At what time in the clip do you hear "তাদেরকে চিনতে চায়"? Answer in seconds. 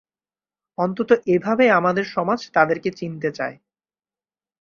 2.53-3.55